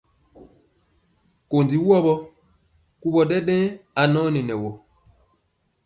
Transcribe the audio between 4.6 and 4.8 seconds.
wɔ.